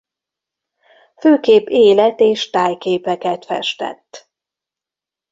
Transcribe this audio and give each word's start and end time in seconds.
Főképp 1.19 1.65
élet-és 1.67 2.49
tájképeket 2.49 3.45
festett. 3.45 4.29